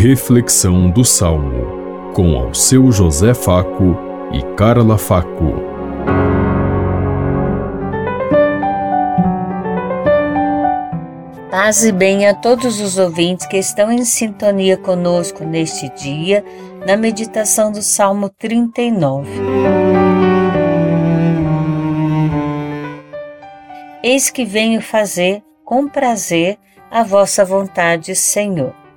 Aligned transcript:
Reflexão 0.00 0.88
do 0.88 1.04
Salmo, 1.04 2.12
com 2.14 2.36
ao 2.38 2.54
seu 2.54 2.92
José 2.92 3.34
Faco 3.34 3.96
e 4.32 4.40
Carla 4.54 4.96
Faco. 4.96 5.54
Paz 11.50 11.84
e 11.84 11.90
bem 11.90 12.28
a 12.28 12.34
todos 12.34 12.80
os 12.80 12.96
ouvintes 12.96 13.44
que 13.48 13.56
estão 13.56 13.90
em 13.90 14.04
sintonia 14.04 14.76
conosco 14.76 15.42
neste 15.42 15.88
dia, 15.96 16.44
na 16.86 16.96
meditação 16.96 17.72
do 17.72 17.82
Salmo 17.82 18.28
39. 18.28 19.28
Eis 24.00 24.30
que 24.30 24.44
venho 24.44 24.80
fazer 24.80 25.42
com 25.64 25.88
prazer 25.88 26.56
a 26.88 27.02
vossa 27.02 27.44
vontade, 27.44 28.14
Senhor. 28.14 28.87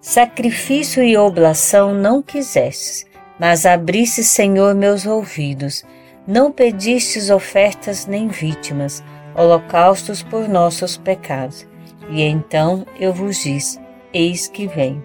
Sacrifício 0.00 1.02
e 1.02 1.14
oblação 1.14 1.92
não 1.92 2.22
quisestes, 2.22 3.04
mas 3.38 3.66
abriste, 3.66 4.24
Senhor, 4.24 4.74
meus 4.74 5.04
ouvidos. 5.04 5.84
Não 6.26 6.50
pedistes 6.50 7.28
ofertas 7.28 8.06
nem 8.06 8.26
vítimas, 8.26 9.04
holocaustos 9.36 10.22
por 10.22 10.48
nossos 10.48 10.96
pecados. 10.96 11.66
E 12.08 12.22
então 12.22 12.86
eu 12.98 13.12
vos 13.12 13.42
disse: 13.42 13.78
Eis 14.10 14.48
que 14.48 14.66
venho. 14.66 15.04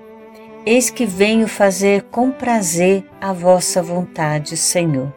Eis 0.66 0.90
que 0.90 1.05
venho 1.05 1.48
fazer 1.48 2.04
com 2.04 2.32
prazer 2.32 3.04
a 3.20 3.34
vossa 3.34 3.84
vontade, 3.84 4.55
Senhor. 4.55 5.13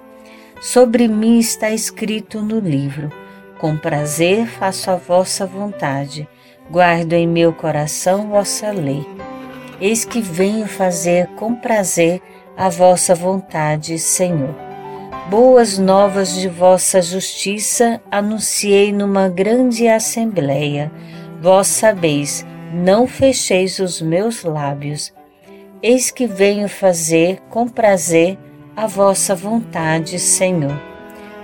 Sobre 0.60 1.06
mim 1.06 1.38
está 1.38 1.70
escrito 1.70 2.42
no 2.42 2.58
livro: 2.58 3.12
Com 3.60 3.76
prazer 3.76 4.44
faço 4.46 4.90
a 4.90 4.96
vossa 4.96 5.46
vontade. 5.46 6.28
Guardo 6.68 7.12
em 7.12 7.28
meu 7.28 7.52
coração 7.52 8.28
vossa 8.28 8.72
lei. 8.72 9.06
Eis 9.80 10.04
que 10.04 10.20
venho 10.20 10.66
fazer 10.66 11.28
com 11.36 11.54
prazer 11.54 12.20
a 12.56 12.68
vossa 12.68 13.14
vontade, 13.14 13.96
Senhor. 13.96 14.52
Boas 15.30 15.78
novas 15.78 16.34
de 16.34 16.48
vossa 16.48 17.00
justiça 17.00 18.00
anunciei 18.10 18.92
numa 18.92 19.28
grande 19.28 19.86
assembleia. 19.86 20.90
Vós 21.40 21.68
sabeis, 21.68 22.44
não 22.72 23.06
fecheis 23.06 23.78
os 23.78 24.02
meus 24.02 24.42
lábios. 24.42 25.14
Eis 25.80 26.10
que 26.10 26.26
venho 26.26 26.68
fazer 26.68 27.40
com 27.48 27.68
prazer 27.68 28.36
a 28.76 28.86
vossa 28.88 29.32
vontade, 29.36 30.18
Senhor. 30.18 30.76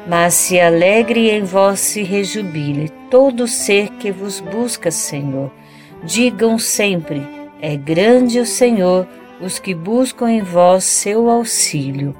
Mas 0.08 0.34
se 0.34 0.58
alegre 0.58 1.30
em 1.30 1.44
vós 1.44 1.78
se 1.78 2.02
rejubile 2.02 2.90
todo 3.08 3.46
ser 3.46 3.90
que 3.90 4.10
vos 4.10 4.40
busca, 4.40 4.90
Senhor. 4.90 5.52
Digam 6.02 6.58
sempre, 6.58 7.22
é 7.60 7.76
grande 7.76 8.38
o 8.40 8.46
Senhor, 8.46 9.06
os 9.40 9.58
que 9.58 9.74
buscam 9.74 10.30
em 10.30 10.42
vós 10.42 10.84
seu 10.84 11.28
auxílio. 11.28 12.14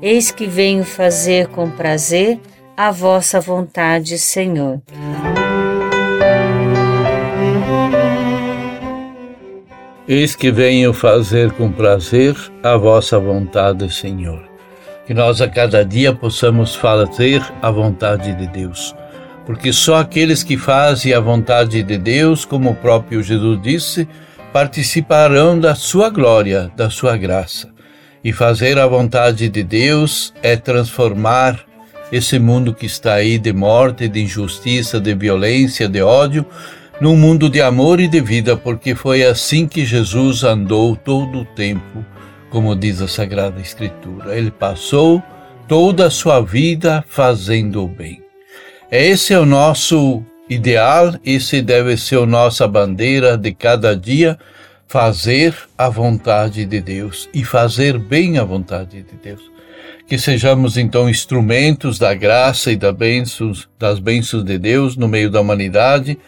Eis 0.00 0.30
que 0.30 0.46
venho 0.46 0.84
fazer 0.84 1.48
com 1.48 1.70
prazer 1.70 2.38
a 2.76 2.90
vossa 2.90 3.40
vontade, 3.40 4.18
Senhor. 4.18 4.80
Eis 10.06 10.36
que 10.36 10.50
venho 10.50 10.92
fazer 10.92 11.52
com 11.52 11.72
prazer 11.72 12.36
a 12.62 12.76
vossa 12.76 13.18
vontade, 13.18 13.90
Senhor. 13.90 14.42
Que 15.06 15.14
nós 15.14 15.40
a 15.40 15.48
cada 15.48 15.82
dia 15.82 16.12
possamos 16.12 16.74
fazer 16.74 17.42
a 17.62 17.70
vontade 17.70 18.34
de 18.34 18.46
Deus. 18.46 18.94
Porque 19.46 19.72
só 19.72 19.96
aqueles 19.96 20.42
que 20.42 20.58
fazem 20.58 21.14
a 21.14 21.20
vontade 21.20 21.82
de 21.82 21.96
Deus, 21.96 22.44
como 22.44 22.70
o 22.70 22.74
próprio 22.74 23.22
Jesus 23.22 23.60
disse, 23.62 24.08
participarão 24.54 25.58
da 25.58 25.74
sua 25.74 26.08
glória, 26.08 26.70
da 26.76 26.88
sua 26.88 27.16
graça. 27.16 27.68
E 28.22 28.32
fazer 28.32 28.78
a 28.78 28.86
vontade 28.86 29.48
de 29.48 29.64
Deus 29.64 30.32
é 30.44 30.54
transformar 30.54 31.58
esse 32.12 32.38
mundo 32.38 32.72
que 32.72 32.86
está 32.86 33.14
aí 33.14 33.36
de 33.36 33.52
morte, 33.52 34.06
de 34.06 34.22
injustiça, 34.22 35.00
de 35.00 35.12
violência, 35.12 35.88
de 35.88 36.00
ódio, 36.00 36.46
num 37.00 37.16
mundo 37.16 37.50
de 37.50 37.60
amor 37.60 37.98
e 37.98 38.06
de 38.06 38.20
vida, 38.20 38.56
porque 38.56 38.94
foi 38.94 39.24
assim 39.24 39.66
que 39.66 39.84
Jesus 39.84 40.44
andou 40.44 40.94
todo 40.94 41.40
o 41.40 41.44
tempo, 41.44 42.06
como 42.48 42.76
diz 42.76 43.02
a 43.02 43.08
Sagrada 43.08 43.60
Escritura. 43.60 44.38
Ele 44.38 44.52
passou 44.52 45.20
toda 45.66 46.06
a 46.06 46.10
sua 46.10 46.40
vida 46.40 47.04
fazendo 47.08 47.82
o 47.82 47.88
bem. 47.88 48.22
Esse 48.88 49.34
é 49.34 49.38
o 49.40 49.44
nosso 49.44 50.24
ideal, 50.48 51.14
esse 51.24 51.62
deve 51.62 51.96
ser 51.96 52.26
nossa 52.26 52.66
bandeira 52.68 53.36
de 53.36 53.52
cada 53.52 53.96
dia, 53.96 54.38
fazer 54.86 55.54
a 55.76 55.88
vontade 55.88 56.64
de 56.64 56.80
Deus 56.80 57.28
e 57.32 57.44
fazer 57.44 57.98
bem 57.98 58.38
a 58.38 58.44
vontade 58.44 59.02
de 59.02 59.16
Deus. 59.22 59.42
Que 60.06 60.18
sejamos 60.18 60.76
então 60.76 61.08
instrumentos 61.08 61.98
da 61.98 62.12
graça 62.14 62.70
e 62.70 62.76
das 62.76 63.98
bênçãos 63.98 64.44
de 64.44 64.58
Deus 64.58 64.96
no 64.96 65.08
meio 65.08 65.30
da 65.30 65.40
humanidade, 65.40 66.18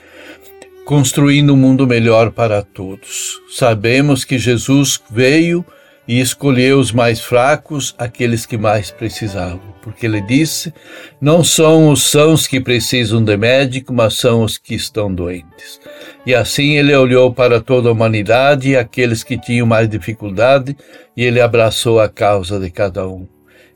construindo 0.87 1.53
um 1.53 1.57
mundo 1.57 1.87
melhor 1.87 2.31
para 2.31 2.63
todos. 2.63 3.41
Sabemos 3.51 4.25
que 4.25 4.39
Jesus 4.39 5.01
veio 5.11 5.65
e 6.09 6.21
escolheu 6.21 6.79
os 6.79 6.93
mais 6.93 7.21
fracos, 7.21 7.95
aqueles 7.99 8.47
que 8.47 8.57
mais 8.57 8.91
precisavam, 8.91 9.61
porque 9.83 10.07
ele 10.07 10.21
disse: 10.21 10.73
Não 11.21 11.43
são 11.43 11.91
os 11.91 12.05
sãos 12.05 12.47
que 12.47 12.61
precisam 12.61 13.23
de 13.23 13.37
médico, 13.37 13.93
mas 13.93 14.15
são 14.15 14.43
os 14.43 14.57
que 14.57 14.75
estão 14.75 15.13
doentes. 15.13 15.81
E 16.25 16.35
assim 16.35 16.77
ele 16.77 16.95
olhou 16.95 17.33
para 17.33 17.61
toda 17.61 17.89
a 17.89 17.93
humanidade, 17.93 18.77
aqueles 18.77 19.23
que 19.23 19.39
tinham 19.39 19.67
mais 19.67 19.89
dificuldade, 19.89 20.77
e 21.17 21.25
ele 21.25 21.41
abraçou 21.41 22.01
a 22.01 22.09
causa 22.09 22.59
de 22.59 22.71
cada 22.71 23.07
um. 23.09 23.27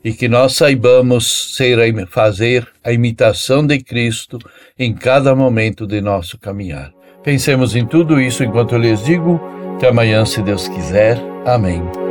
E 0.03 0.13
que 0.13 0.27
nós 0.27 0.55
saibamos 0.55 1.55
ser, 1.55 1.77
fazer 2.07 2.67
a 2.83 2.91
imitação 2.91 3.65
de 3.65 3.79
Cristo 3.79 4.39
em 4.77 4.93
cada 4.93 5.35
momento 5.35 5.85
de 5.85 6.01
nosso 6.01 6.39
caminhar. 6.39 6.91
Pensemos 7.23 7.75
em 7.75 7.85
tudo 7.85 8.19
isso 8.19 8.43
enquanto 8.43 8.73
eu 8.73 8.79
lhes 8.79 9.03
digo. 9.03 9.39
Até 9.75 9.89
amanhã, 9.89 10.25
se 10.25 10.41
Deus 10.41 10.67
quiser. 10.67 11.19
Amém. 11.45 12.10